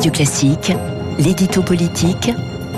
Radio 0.00 0.12
Classique, 0.12 0.72
l'édito 1.18 1.62
politique 1.62 2.30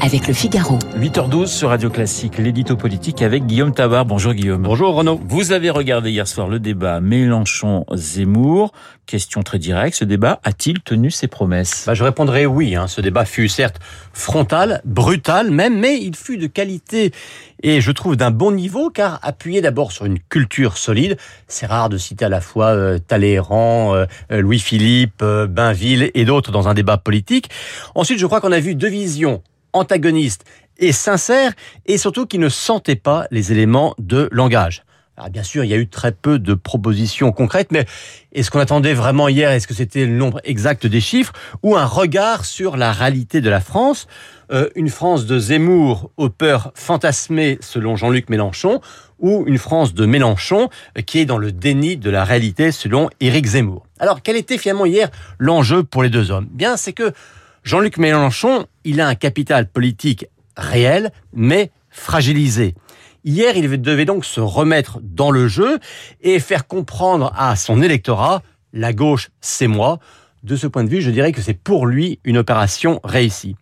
avec 0.00 0.28
le 0.28 0.34
Figaro. 0.34 0.78
8h12 0.98 1.46
sur 1.46 1.70
Radio 1.70 1.90
Classique, 1.90 2.38
l'édito 2.38 2.76
politique 2.76 3.22
avec 3.22 3.46
Guillaume 3.46 3.72
Tabar. 3.72 4.04
Bonjour 4.04 4.34
Guillaume. 4.34 4.62
Bonjour 4.62 4.94
Renaud. 4.94 5.20
Vous 5.26 5.52
avez 5.52 5.70
regardé 5.70 6.10
hier 6.10 6.28
soir 6.28 6.48
le 6.48 6.58
débat 6.58 7.00
Mélenchon-Zemmour. 7.00 8.72
Question 9.06 9.42
très 9.42 9.58
directe, 9.58 9.96
ce 9.96 10.04
débat 10.04 10.40
a-t-il 10.42 10.80
tenu 10.80 11.10
ses 11.10 11.28
promesses? 11.28 11.84
Bah, 11.86 11.94
Je 11.94 12.02
répondrai 12.02 12.46
oui. 12.46 12.74
Hein. 12.74 12.88
Ce 12.88 13.00
débat 13.00 13.24
fut 13.24 13.48
certes 13.48 13.78
frontal, 14.12 14.80
brutal 14.84 15.50
même, 15.50 15.78
mais 15.78 15.98
il 15.98 16.16
fut 16.16 16.38
de 16.38 16.46
qualité 16.46 17.12
et 17.62 17.80
je 17.80 17.92
trouve 17.92 18.16
d'un 18.16 18.30
bon 18.30 18.52
niveau 18.52 18.90
car 18.90 19.18
appuyé 19.22 19.60
d'abord 19.60 19.92
sur 19.92 20.04
une 20.04 20.18
culture 20.18 20.76
solide. 20.76 21.16
C'est 21.48 21.66
rare 21.66 21.88
de 21.88 21.98
citer 21.98 22.24
à 22.24 22.28
la 22.28 22.40
fois 22.40 22.68
euh, 22.68 22.98
Talleyrand, 22.98 23.94
euh, 23.94 24.06
Louis-Philippe, 24.30 25.22
euh, 25.22 25.46
Bainville 25.46 26.10
et 26.14 26.24
d'autres 26.24 26.52
dans 26.52 26.68
un 26.68 26.74
débat 26.74 26.98
politique. 26.98 27.48
Ensuite, 27.94 28.18
je 28.18 28.26
crois 28.26 28.40
qu'on 28.40 28.52
a 28.52 28.60
vu 28.60 28.74
deux 28.74 28.88
visions 28.88 29.42
antagonistes 29.76 30.44
et 30.78 30.92
sincères 30.92 31.52
et 31.86 31.98
surtout 31.98 32.26
qui 32.26 32.38
ne 32.38 32.48
sentaient 32.48 32.96
pas 32.96 33.26
les 33.30 33.52
éléments 33.52 33.94
de 33.98 34.28
langage. 34.32 34.84
Alors 35.18 35.30
bien 35.30 35.42
sûr, 35.42 35.64
il 35.64 35.70
y 35.70 35.74
a 35.74 35.78
eu 35.78 35.88
très 35.88 36.12
peu 36.12 36.38
de 36.38 36.52
propositions 36.52 37.32
concrètes, 37.32 37.68
mais 37.72 37.86
est-ce 38.32 38.50
qu'on 38.50 38.58
attendait 38.58 38.92
vraiment 38.92 39.28
hier 39.28 39.50
Est-ce 39.50 39.66
que 39.66 39.72
c'était 39.72 40.04
le 40.04 40.12
nombre 40.12 40.40
exact 40.44 40.86
des 40.86 41.00
chiffres 41.00 41.32
ou 41.62 41.74
un 41.74 41.86
regard 41.86 42.44
sur 42.44 42.76
la 42.76 42.92
réalité 42.92 43.40
de 43.40 43.48
la 43.48 43.60
France 43.60 44.08
euh, 44.52 44.68
Une 44.74 44.90
France 44.90 45.24
de 45.24 45.38
Zemmour 45.38 46.10
aux 46.18 46.28
peurs 46.28 46.70
fantasmées 46.74 47.56
selon 47.62 47.96
Jean-Luc 47.96 48.28
Mélenchon 48.28 48.82
ou 49.18 49.44
une 49.46 49.56
France 49.56 49.94
de 49.94 50.04
Mélenchon 50.04 50.68
euh, 50.98 51.00
qui 51.00 51.20
est 51.20 51.24
dans 51.24 51.38
le 51.38 51.50
déni 51.50 51.96
de 51.96 52.10
la 52.10 52.24
réalité 52.24 52.70
selon 52.70 53.08
Éric 53.20 53.46
Zemmour. 53.46 53.86
Alors 53.98 54.20
quel 54.22 54.36
était 54.36 54.58
finalement 54.58 54.84
hier 54.84 55.08
l'enjeu 55.38 55.82
pour 55.82 56.02
les 56.02 56.10
deux 56.10 56.30
hommes? 56.30 56.48
Bien, 56.50 56.76
c'est 56.76 56.92
que 56.92 57.14
Jean-Luc 57.66 57.96
Mélenchon, 57.96 58.66
il 58.84 59.00
a 59.00 59.08
un 59.08 59.16
capital 59.16 59.68
politique 59.68 60.26
réel, 60.56 61.10
mais 61.32 61.72
fragilisé. 61.90 62.76
Hier, 63.24 63.56
il 63.56 63.82
devait 63.82 64.04
donc 64.04 64.24
se 64.24 64.38
remettre 64.38 65.00
dans 65.02 65.32
le 65.32 65.48
jeu 65.48 65.80
et 66.20 66.38
faire 66.38 66.68
comprendre 66.68 67.32
à 67.36 67.56
son 67.56 67.82
électorat, 67.82 68.44
la 68.72 68.92
gauche, 68.92 69.30
c'est 69.40 69.66
moi. 69.66 69.98
De 70.44 70.54
ce 70.54 70.68
point 70.68 70.84
de 70.84 70.88
vue, 70.88 71.02
je 71.02 71.10
dirais 71.10 71.32
que 71.32 71.42
c'est 71.42 71.60
pour 71.60 71.86
lui 71.86 72.20
une 72.22 72.38
opération 72.38 73.00
réussie. 73.02 73.56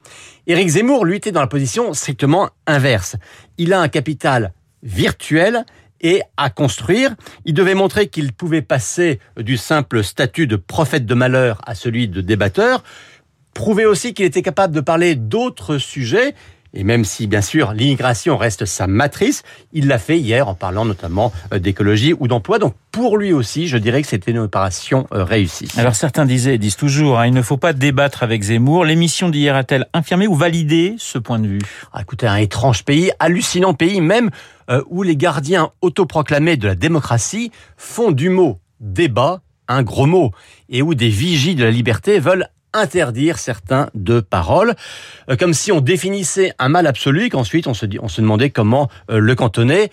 Éric 0.47 0.69
Zemmour, 0.69 1.07
lui, 1.07 1.17
était 1.17 1.33
dans 1.33 1.41
la 1.41 1.47
position 1.47 1.95
strictement 1.95 2.51
inverse. 2.67 3.17
Il 3.57 3.73
a 3.73 3.81
un 3.81 3.89
capital 3.89 4.53
virtuel 4.83 5.65
et 6.03 6.21
à 6.37 6.51
construire. 6.51 7.17
Il 7.47 7.55
devait 7.55 7.75
montrer 7.75 8.09
qu'il 8.09 8.35
pouvait 8.35 8.61
passer 8.61 9.19
du 9.39 9.57
simple 9.57 10.05
statut 10.05 10.47
de 10.47 10.57
prophète 10.57 11.07
de 11.07 11.15
malheur 11.15 11.63
à 11.67 11.75
celui 11.75 12.07
de 12.09 12.21
débatteur, 12.21 12.85
prouver 13.55 13.87
aussi 13.87 14.15
qu'il 14.15 14.27
était 14.27 14.43
capable 14.43 14.75
de 14.75 14.81
parler 14.81 15.15
d'autres 15.15 15.79
sujets 15.79 16.35
et 16.75 16.83
même 16.83 17.05
si, 17.05 17.27
bien 17.27 17.41
sûr, 17.41 17.73
l'immigration 17.73 18.37
reste 18.37 18.65
sa 18.65 18.87
matrice, 18.87 19.43
il 19.73 19.87
l'a 19.87 19.99
fait 19.99 20.19
hier 20.19 20.49
en 20.49 20.55
parlant 20.55 20.85
notamment 20.85 21.33
euh, 21.53 21.59
d'écologie 21.61 22.15
ou 22.19 22.27
d'emploi. 22.27 22.59
Donc, 22.59 22.75
pour 22.91 23.17
lui 23.17 23.33
aussi, 23.33 23.69
je 23.69 23.79
dirais 23.79 24.03
que 24.03 24.09
c'était 24.09 24.33
une 24.33 24.39
opération 24.39 25.07
euh, 25.13 25.25
réussie. 25.25 25.69
Alors, 25.77 25.95
certains 25.95 26.27
disaient 26.27 26.57
et 26.57 26.59
disent 26.59 26.77
toujours, 26.77 27.21
hein, 27.21 27.27
il 27.29 27.33
ne 27.33 27.43
faut 27.43 27.57
pas 27.57 27.73
débattre 27.73 28.25
avec 28.25 28.43
Zemmour. 28.43 28.85
L'émission 28.85 29.29
d'hier 29.29 29.55
a-t-elle 29.55 29.87
infirmé 29.95 30.27
ou 30.27 30.35
validé 30.35 30.97
ce 30.99 31.19
point 31.19 31.39
de 31.39 31.47
vue? 31.47 31.63
Ah, 31.93 32.03
Écoutez, 32.03 32.27
un 32.27 32.37
étrange 32.37 32.85
pays, 32.85 33.13
hallucinant 33.21 33.75
pays 33.75 34.01
même, 34.01 34.31
euh, 34.69 34.83
où 34.89 35.05
les 35.05 35.17
gardiens 35.17 35.71
autoproclamés 35.81 36.57
de 36.57 36.67
la 36.67 36.75
démocratie 36.75 37.53
font 37.77 38.11
du 38.11 38.31
mot 38.31 38.59
débat 38.81 39.41
un 39.69 39.83
gros 39.83 40.07
mot, 40.07 40.31
et 40.69 40.83
où 40.83 40.95
des 40.95 41.09
vigies 41.09 41.55
de 41.55 41.65
la 41.65 41.71
liberté 41.71 42.19
veulent 42.19 42.49
interdire 42.75 43.39
certains 43.39 43.89
de 43.95 44.21
paroles, 44.21 44.75
euh, 45.31 45.37
comme 45.37 45.55
si 45.55 45.73
on 45.73 45.81
définissait 45.81 46.53
un 46.59 46.69
mal 46.69 46.87
absolu 46.87 47.31
qu'ensuite 47.31 47.67
on 47.67 47.75
se, 47.75 47.87
on 48.01 48.09
se 48.09 48.21
demandait 48.21 48.51
comment 48.51 48.91
euh, 49.11 49.19
le 49.19 49.35
cantonner. 49.35 49.91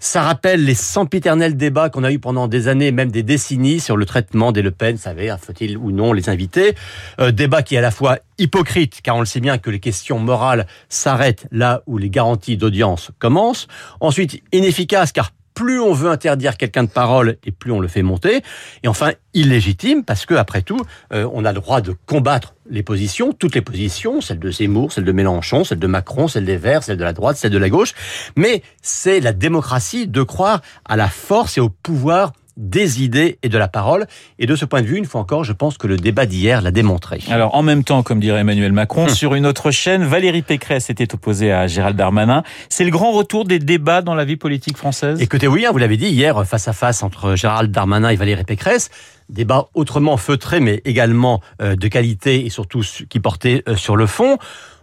Ça 0.00 0.22
rappelle 0.22 0.64
les 0.64 0.74
sempiternels 0.74 1.56
débats 1.56 1.90
qu'on 1.90 2.04
a 2.04 2.12
eu 2.12 2.20
pendant 2.20 2.46
des 2.46 2.68
années, 2.68 2.92
même 2.92 3.10
des 3.10 3.24
décennies, 3.24 3.80
sur 3.80 3.96
le 3.96 4.06
traitement 4.06 4.52
des 4.52 4.62
Le 4.62 4.70
Pen, 4.70 4.96
savez, 4.96 5.28
hein, 5.28 5.38
faut-il 5.42 5.76
ou 5.76 5.90
non 5.90 6.12
les 6.12 6.28
inviter 6.28 6.76
euh, 7.20 7.32
Débat 7.32 7.62
qui 7.62 7.74
est 7.74 7.78
à 7.78 7.80
la 7.80 7.90
fois 7.90 8.18
hypocrite, 8.38 9.00
car 9.02 9.16
on 9.16 9.20
le 9.20 9.26
sait 9.26 9.40
bien 9.40 9.58
que 9.58 9.70
les 9.70 9.80
questions 9.80 10.20
morales 10.20 10.68
s'arrêtent 10.88 11.48
là 11.50 11.82
où 11.88 11.98
les 11.98 12.10
garanties 12.10 12.56
d'audience 12.56 13.10
commencent. 13.18 13.66
Ensuite, 13.98 14.40
inefficace, 14.52 15.10
car 15.10 15.32
plus 15.58 15.80
on 15.80 15.92
veut 15.92 16.08
interdire 16.08 16.56
quelqu'un 16.56 16.84
de 16.84 16.88
parole 16.88 17.36
et 17.44 17.50
plus 17.50 17.72
on 17.72 17.80
le 17.80 17.88
fait 17.88 18.02
monter. 18.02 18.42
Et 18.84 18.88
enfin, 18.88 19.10
illégitime 19.34 20.04
parce 20.04 20.24
que 20.24 20.34
après 20.34 20.62
tout, 20.62 20.80
euh, 21.12 21.28
on 21.32 21.44
a 21.44 21.50
le 21.50 21.58
droit 21.58 21.80
de 21.80 21.96
combattre 22.06 22.54
les 22.70 22.84
positions, 22.84 23.32
toutes 23.32 23.56
les 23.56 23.60
positions, 23.60 24.20
celles 24.20 24.38
de 24.38 24.52
Zemmour, 24.52 24.92
celles 24.92 25.02
de 25.02 25.10
Mélenchon, 25.10 25.64
celles 25.64 25.80
de 25.80 25.86
Macron, 25.88 26.28
celles 26.28 26.44
des 26.44 26.56
Verts, 26.56 26.84
celles 26.84 26.96
de 26.96 27.02
la 27.02 27.12
droite, 27.12 27.38
celles 27.38 27.50
de 27.50 27.58
la 27.58 27.70
gauche. 27.70 27.92
Mais 28.36 28.62
c'est 28.82 29.18
la 29.18 29.32
démocratie 29.32 30.06
de 30.06 30.22
croire 30.22 30.60
à 30.84 30.94
la 30.94 31.08
force 31.08 31.58
et 31.58 31.60
au 31.60 31.70
pouvoir 31.70 32.34
des 32.58 33.02
idées 33.02 33.38
et 33.42 33.48
de 33.48 33.56
la 33.56 33.68
parole. 33.68 34.06
Et 34.38 34.46
de 34.46 34.56
ce 34.56 34.64
point 34.64 34.82
de 34.82 34.86
vue, 34.86 34.98
une 34.98 35.06
fois 35.06 35.20
encore, 35.20 35.44
je 35.44 35.52
pense 35.52 35.78
que 35.78 35.86
le 35.86 35.96
débat 35.96 36.26
d'hier 36.26 36.60
l'a 36.60 36.72
démontré. 36.72 37.20
Alors, 37.30 37.54
en 37.54 37.62
même 37.62 37.84
temps, 37.84 38.02
comme 38.02 38.20
dirait 38.20 38.40
Emmanuel 38.40 38.72
Macron, 38.72 39.04
hum. 39.04 39.08
sur 39.08 39.34
une 39.34 39.46
autre 39.46 39.70
chaîne, 39.70 40.04
Valérie 40.04 40.42
Pécresse 40.42 40.90
était 40.90 41.14
opposée 41.14 41.52
à 41.52 41.66
Gérald 41.68 41.96
Darmanin. 41.96 42.42
C'est 42.68 42.84
le 42.84 42.90
grand 42.90 43.12
retour 43.12 43.44
des 43.44 43.60
débats 43.60 44.02
dans 44.02 44.14
la 44.14 44.24
vie 44.24 44.36
politique 44.36 44.76
française? 44.76 45.20
Écoutez, 45.22 45.46
oui, 45.46 45.64
hein, 45.64 45.70
vous 45.72 45.78
l'avez 45.78 45.96
dit 45.96 46.08
hier, 46.08 46.44
face 46.46 46.66
à 46.68 46.72
face 46.72 47.02
entre 47.02 47.36
Gérald 47.36 47.70
Darmanin 47.70 48.10
et 48.10 48.16
Valérie 48.16 48.44
Pécresse. 48.44 48.90
Débat 49.28 49.68
autrement 49.74 50.16
feutré, 50.16 50.58
mais 50.58 50.82
également 50.84 51.40
euh, 51.62 51.76
de 51.76 51.86
qualité 51.86 52.44
et 52.44 52.50
surtout 52.50 52.82
qui 53.08 53.20
portait 53.20 53.62
euh, 53.68 53.76
sur 53.76 53.94
le 53.94 54.06
fond. 54.06 54.38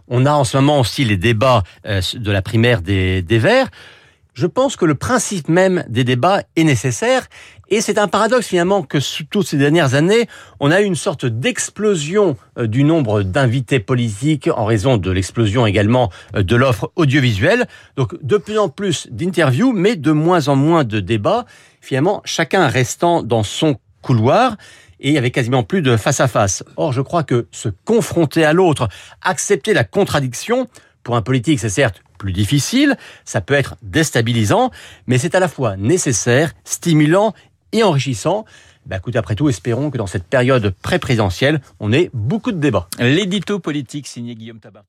On 0.08 0.24
a 0.24 0.32
en 0.32 0.44
ce 0.44 0.56
moment 0.56 0.80
aussi 0.80 1.04
les 1.04 1.16
débats 1.16 1.62
euh, 1.84 2.00
de 2.14 2.30
la 2.30 2.42
primaire 2.42 2.80
des, 2.80 3.22
des 3.22 3.38
Verts 3.38 3.68
je 4.36 4.46
pense 4.46 4.76
que 4.76 4.84
le 4.84 4.94
principe 4.94 5.48
même 5.48 5.82
des 5.88 6.04
débats 6.04 6.42
est 6.56 6.64
nécessaire. 6.64 7.26
Et 7.68 7.80
c'est 7.80 7.98
un 7.98 8.06
paradoxe 8.06 8.46
finalement 8.46 8.82
que 8.82 8.98
toutes 9.24 9.46
ces 9.46 9.56
dernières 9.56 9.94
années, 9.94 10.28
on 10.60 10.70
a 10.70 10.80
eu 10.82 10.84
une 10.84 10.94
sorte 10.94 11.26
d'explosion 11.26 12.36
euh, 12.58 12.68
du 12.68 12.84
nombre 12.84 13.22
d'invités 13.22 13.80
politiques 13.80 14.48
en 14.54 14.64
raison 14.64 14.98
de 14.98 15.10
l'explosion 15.10 15.66
également 15.66 16.12
euh, 16.36 16.44
de 16.44 16.54
l'offre 16.54 16.92
audiovisuelle. 16.94 17.66
Donc 17.96 18.14
de 18.22 18.36
plus 18.36 18.58
en 18.58 18.68
plus 18.68 19.08
d'interviews, 19.10 19.72
mais 19.72 19.96
de 19.96 20.12
moins 20.12 20.46
en 20.46 20.54
moins 20.54 20.84
de 20.84 21.00
débats. 21.00 21.44
Finalement, 21.80 22.22
chacun 22.24 22.68
restant 22.68 23.24
dans 23.24 23.42
son 23.42 23.76
couloir 24.00 24.56
et 25.00 25.08
il 25.08 25.14
y 25.14 25.18
avait 25.18 25.32
quasiment 25.32 25.64
plus 25.64 25.82
de 25.82 25.96
face 25.96 26.20
à 26.20 26.28
face. 26.28 26.62
Or, 26.76 26.92
je 26.92 27.00
crois 27.00 27.24
que 27.24 27.48
se 27.50 27.68
confronter 27.84 28.44
à 28.44 28.52
l'autre, 28.52 28.88
accepter 29.22 29.74
la 29.74 29.84
contradiction, 29.84 30.68
pour 31.02 31.16
un 31.16 31.22
politique, 31.22 31.60
c'est 31.60 31.68
certes 31.68 32.02
plus 32.18 32.32
difficile, 32.32 32.96
ça 33.24 33.40
peut 33.40 33.54
être 33.54 33.76
déstabilisant, 33.82 34.70
mais 35.06 35.18
c'est 35.18 35.34
à 35.34 35.40
la 35.40 35.48
fois 35.48 35.76
nécessaire, 35.76 36.52
stimulant 36.64 37.34
enrichissant. 37.82 38.44
Bah, 38.86 38.98
écoute, 38.98 39.16
après 39.16 39.34
tout, 39.34 39.48
espérons 39.48 39.90
que 39.90 39.98
dans 39.98 40.06
cette 40.06 40.24
période 40.24 40.74
pré-présidentielle, 40.82 41.60
on 41.80 41.92
ait 41.92 42.10
beaucoup 42.14 42.52
de 42.52 42.58
débats. 42.58 42.88
L'édito 42.98 43.58
politique 43.58 44.06
signé 44.06 44.34
Guillaume 44.34 44.60
Tabar. 44.60 44.84